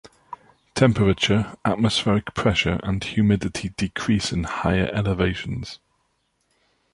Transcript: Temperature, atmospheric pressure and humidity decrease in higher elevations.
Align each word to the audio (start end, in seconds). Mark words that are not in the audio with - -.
Temperature, 0.73 1.55
atmospheric 1.63 2.33
pressure 2.33 2.79
and 2.81 3.03
humidity 3.03 3.69
decrease 3.77 4.31
in 4.31 4.45
higher 4.45 4.89
elevations. 4.91 5.77